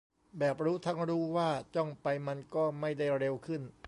[0.37, 3.61] แบบรู้ทั้งรู้ว่าจ้องไปมันก็ไม่ได้เร็วขึ้น